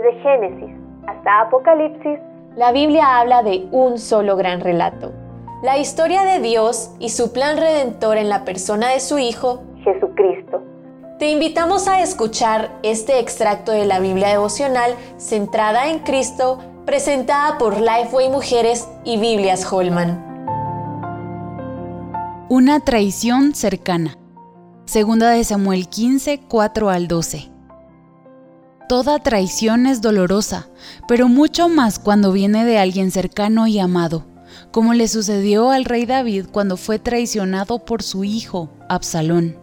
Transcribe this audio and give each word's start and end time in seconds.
Desde 0.00 0.18
Génesis 0.22 0.74
hasta 1.06 1.40
Apocalipsis, 1.42 2.18
la 2.56 2.72
Biblia 2.72 3.18
habla 3.18 3.42
de 3.42 3.68
un 3.70 3.98
solo 3.98 4.34
gran 4.36 4.60
relato. 4.60 5.12
La 5.62 5.76
historia 5.76 6.22
de 6.22 6.40
Dios 6.40 6.94
y 6.98 7.10
su 7.10 7.32
plan 7.34 7.58
redentor 7.58 8.16
en 8.16 8.30
la 8.30 8.44
persona 8.46 8.88
de 8.88 9.00
su 9.00 9.18
Hijo, 9.18 9.62
Jesucristo. 9.84 10.62
Te 11.18 11.30
invitamos 11.30 11.86
a 11.86 12.00
escuchar 12.00 12.70
este 12.82 13.18
extracto 13.18 13.72
de 13.72 13.84
la 13.84 14.00
Biblia 14.00 14.28
devocional 14.28 14.94
centrada 15.18 15.90
en 15.90 15.98
Cristo, 15.98 16.58
presentada 16.86 17.58
por 17.58 17.78
Lifeway 17.78 18.30
Mujeres 18.30 18.88
y 19.04 19.18
Biblias 19.18 19.70
Holman. 19.70 20.24
Una 22.48 22.80
traición 22.80 23.54
cercana. 23.54 24.16
Segunda 24.86 25.28
de 25.30 25.44
Samuel 25.44 25.88
15, 25.88 26.40
4 26.48 26.88
al 26.88 27.06
12. 27.06 27.59
Toda 28.90 29.20
traición 29.20 29.86
es 29.86 30.02
dolorosa, 30.02 30.66
pero 31.06 31.28
mucho 31.28 31.68
más 31.68 32.00
cuando 32.00 32.32
viene 32.32 32.64
de 32.64 32.76
alguien 32.76 33.12
cercano 33.12 33.68
y 33.68 33.78
amado, 33.78 34.26
como 34.72 34.94
le 34.94 35.06
sucedió 35.06 35.70
al 35.70 35.84
rey 35.84 36.06
David 36.06 36.46
cuando 36.50 36.76
fue 36.76 36.98
traicionado 36.98 37.84
por 37.84 38.02
su 38.02 38.24
hijo, 38.24 38.68
Absalón. 38.88 39.56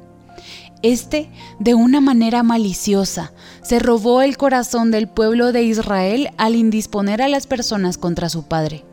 Este, 0.81 1.29
de 1.59 1.73
una 1.73 1.99
manera 1.99 2.41
maliciosa, 2.41 3.33
se 3.63 3.79
robó 3.79 4.21
el 4.21 4.37
corazón 4.37 4.91
del 4.91 5.09
pueblo 5.09 5.51
de 5.51 5.63
Israel 5.63 6.29
al 6.37 6.55
indisponer 6.55 7.21
a 7.21 7.27
las 7.27 7.47
personas 7.47 7.97
contra 7.97 8.29
su 8.29 8.43
padre. 8.43 8.85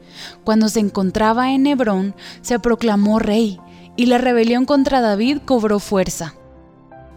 Cuando 0.42 0.68
se 0.68 0.80
encontraba 0.80 1.52
en 1.52 1.68
Hebrón, 1.68 2.12
se 2.42 2.58
proclamó 2.58 3.20
rey, 3.20 3.60
y 3.94 4.06
la 4.06 4.18
rebelión 4.18 4.64
contra 4.64 5.00
David 5.00 5.38
cobró 5.44 5.78
fuerza. 5.78 6.34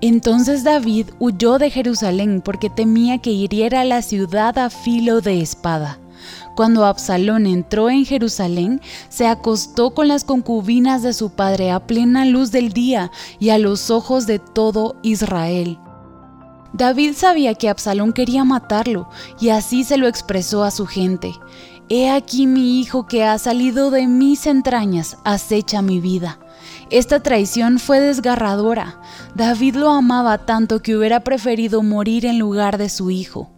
Entonces 0.01 0.63
David 0.63 1.07
huyó 1.19 1.57
de 1.57 1.71
Jerusalén 1.71 2.41
porque 2.43 2.69
temía 2.69 3.17
que 3.17 3.31
hiriera 3.31 3.83
la 3.83 4.01
ciudad 4.01 4.57
a 4.59 4.69
filo 4.69 5.21
de 5.21 5.41
espada. 5.41 5.99
Cuando 6.55 6.85
Absalón 6.85 7.45
entró 7.45 7.89
en 7.89 8.05
Jerusalén, 8.05 8.81
se 9.09 9.27
acostó 9.27 9.93
con 9.93 10.07
las 10.07 10.23
concubinas 10.23 11.03
de 11.03 11.13
su 11.13 11.31
padre 11.31 11.71
a 11.71 11.79
plena 11.79 12.25
luz 12.25 12.51
del 12.51 12.73
día 12.73 13.11
y 13.39 13.49
a 13.49 13.57
los 13.57 13.89
ojos 13.89 14.27
de 14.27 14.39
todo 14.39 14.97
Israel. 15.03 15.79
David 16.73 17.13
sabía 17.13 17.55
que 17.55 17.69
Absalón 17.69 18.13
quería 18.13 18.43
matarlo 18.43 19.09
y 19.39 19.49
así 19.49 19.83
se 19.83 19.97
lo 19.97 20.07
expresó 20.07 20.63
a 20.63 20.71
su 20.71 20.85
gente. 20.85 21.33
He 21.89 22.09
aquí 22.09 22.47
mi 22.47 22.81
hijo 22.81 23.07
que 23.07 23.23
ha 23.23 23.37
salido 23.37 23.91
de 23.91 24.07
mis 24.07 24.45
entrañas, 24.45 25.17
acecha 25.23 25.81
mi 25.81 26.01
vida. 26.01 26.39
Esta 26.89 27.21
traición 27.21 27.79
fue 27.79 27.99
desgarradora. 28.01 29.01
David 29.35 29.75
lo 29.75 29.89
amaba 29.91 30.45
tanto 30.45 30.81
que 30.81 30.97
hubiera 30.97 31.21
preferido 31.21 31.83
morir 31.83 32.25
en 32.25 32.39
lugar 32.39 32.77
de 32.77 32.89
su 32.89 33.09
hijo. 33.09 33.49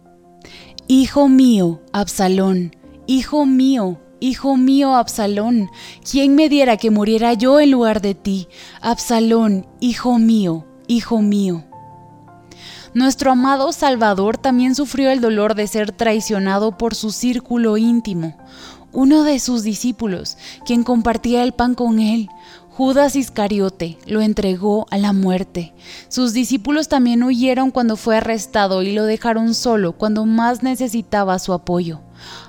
Hijo 0.86 1.28
mío, 1.28 1.80
Absalón, 1.92 2.76
hijo 3.06 3.46
mío, 3.46 4.00
hijo 4.20 4.56
mío, 4.56 4.94
Absalón, 4.94 5.70
¿quién 6.08 6.34
me 6.34 6.48
diera 6.48 6.76
que 6.76 6.90
muriera 6.90 7.34
yo 7.34 7.60
en 7.60 7.70
lugar 7.70 8.00
de 8.00 8.14
ti? 8.14 8.48
Absalón, 8.80 9.66
hijo 9.80 10.18
mío, 10.18 10.66
hijo 10.86 11.20
mío. 11.22 11.64
Nuestro 12.92 13.30
amado 13.30 13.70
Salvador 13.72 14.36
también 14.36 14.74
sufrió 14.74 15.10
el 15.10 15.20
dolor 15.20 15.54
de 15.54 15.68
ser 15.68 15.92
traicionado 15.92 16.76
por 16.76 16.96
su 16.96 17.12
círculo 17.12 17.76
íntimo, 17.76 18.36
uno 18.92 19.22
de 19.22 19.38
sus 19.38 19.62
discípulos, 19.62 20.36
quien 20.66 20.82
compartía 20.82 21.44
el 21.44 21.52
pan 21.52 21.76
con 21.76 22.00
él, 22.00 22.28
Judas 22.80 23.14
Iscariote 23.14 23.98
lo 24.06 24.22
entregó 24.22 24.86
a 24.90 24.96
la 24.96 25.12
muerte. 25.12 25.74
Sus 26.08 26.32
discípulos 26.32 26.88
también 26.88 27.22
huyeron 27.22 27.70
cuando 27.70 27.98
fue 27.98 28.16
arrestado 28.16 28.80
y 28.82 28.94
lo 28.94 29.04
dejaron 29.04 29.54
solo 29.54 29.92
cuando 29.92 30.24
más 30.24 30.62
necesitaba 30.62 31.38
su 31.38 31.52
apoyo. 31.52 32.00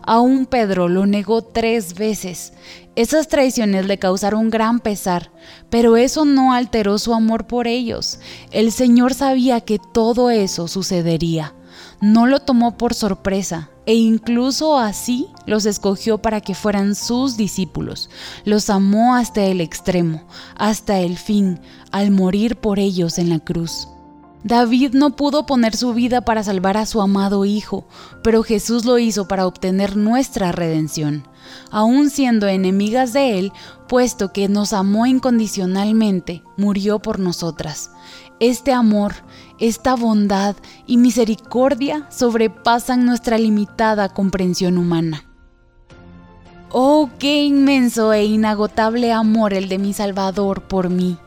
Aún 0.04 0.46
Pedro 0.46 0.88
lo 0.88 1.06
negó 1.06 1.42
tres 1.42 1.96
veces. 1.96 2.54
Esas 2.96 3.28
traiciones 3.28 3.88
le 3.88 4.00
causaron 4.00 4.50
gran 4.50 4.80
pesar, 4.80 5.34
pero 5.70 5.98
eso 5.98 6.24
no 6.24 6.54
alteró 6.54 6.98
su 6.98 7.14
amor 7.14 7.46
por 7.46 7.68
ellos. 7.68 8.18
El 8.52 8.72
Señor 8.72 9.14
sabía 9.14 9.60
que 9.60 9.80
todo 9.80 10.30
eso 10.30 10.70
sucedería. 10.70 11.54
No 12.00 12.26
lo 12.26 12.40
tomó 12.40 12.78
por 12.78 12.94
sorpresa, 12.94 13.70
e 13.86 13.96
incluso 13.96 14.78
así 14.78 15.28
los 15.46 15.66
escogió 15.66 16.20
para 16.20 16.42
que 16.42 16.56
fueran 16.56 16.96
sus 16.96 17.38
discípulos. 17.38 18.10
Los 18.46 18.70
amó 18.70 19.16
hasta 19.16 19.44
el 19.44 19.62
extremo, 19.62 20.24
hasta 20.56 21.00
el 21.00 21.18
fin, 21.18 21.60
al 21.92 22.12
morir 22.12 22.58
por 22.58 22.80
ellos 22.80 23.18
en 23.18 23.30
la 23.30 23.40
cruz. 23.40 23.88
David 24.44 24.94
no 24.94 25.16
pudo 25.16 25.46
poner 25.46 25.76
su 25.76 25.94
vida 25.94 26.22
para 26.22 26.44
salvar 26.44 26.76
a 26.76 26.88
su 26.88 27.02
amado 27.02 27.46
Hijo, 27.46 27.88
pero 28.24 28.42
Jesús 28.42 28.86
lo 28.86 28.98
hizo 28.98 29.28
para 29.28 29.46
obtener 29.46 29.96
nuestra 29.96 30.52
redención, 30.52 31.28
aun 31.70 32.10
siendo 32.10 32.48
enemigas 32.48 33.14
de 33.14 33.38
Él, 33.38 33.54
puesto 33.88 34.34
que 34.34 34.50
nos 34.50 34.74
amó 34.74 35.06
incondicionalmente, 35.06 36.44
murió 36.58 37.00
por 37.00 37.20
nosotras. 37.20 37.92
Este 38.40 38.74
amor, 38.74 39.14
esta 39.60 39.96
bondad 39.96 40.56
y 40.88 40.98
misericordia 40.98 42.08
sobrepasan 42.10 43.06
nuestra 43.06 43.38
limitada 43.38 44.10
comprensión 44.10 44.80
humana. 44.80 45.26
Oh, 46.72 47.10
qué 47.20 47.44
inmenso 47.44 48.14
e 48.14 48.26
inagotable 48.26 49.12
amor 49.12 49.54
el 49.54 49.70
de 49.70 49.78
mi 49.78 49.94
Salvador 49.94 50.64
por 50.64 50.90
mí. 50.90 51.20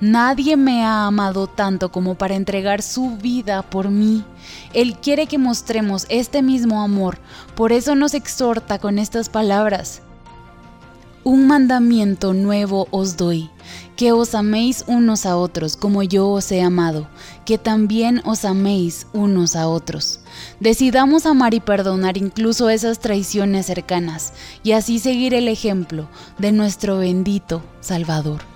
Nadie 0.00 0.56
me 0.56 0.84
ha 0.84 1.06
amado 1.06 1.46
tanto 1.46 1.90
como 1.90 2.14
para 2.14 2.34
entregar 2.34 2.82
su 2.82 3.16
vida 3.16 3.62
por 3.62 3.90
mí. 3.90 4.24
Él 4.72 4.96
quiere 4.96 5.26
que 5.26 5.38
mostremos 5.38 6.06
este 6.08 6.42
mismo 6.42 6.82
amor, 6.82 7.18
por 7.54 7.72
eso 7.72 7.94
nos 7.94 8.14
exhorta 8.14 8.78
con 8.78 8.98
estas 8.98 9.28
palabras. 9.28 10.02
Un 11.24 11.48
mandamiento 11.48 12.34
nuevo 12.34 12.86
os 12.92 13.16
doy, 13.16 13.50
que 13.96 14.12
os 14.12 14.34
améis 14.36 14.84
unos 14.86 15.26
a 15.26 15.36
otros 15.36 15.76
como 15.76 16.04
yo 16.04 16.28
os 16.28 16.52
he 16.52 16.62
amado, 16.62 17.08
que 17.44 17.58
también 17.58 18.22
os 18.24 18.44
améis 18.44 19.08
unos 19.12 19.56
a 19.56 19.66
otros. 19.66 20.20
Decidamos 20.60 21.26
amar 21.26 21.52
y 21.54 21.58
perdonar 21.58 22.16
incluso 22.16 22.68
esas 22.68 23.00
traiciones 23.00 23.66
cercanas, 23.66 24.34
y 24.62 24.70
así 24.70 25.00
seguir 25.00 25.34
el 25.34 25.48
ejemplo 25.48 26.08
de 26.38 26.52
nuestro 26.52 26.98
bendito 26.98 27.60
Salvador. 27.80 28.55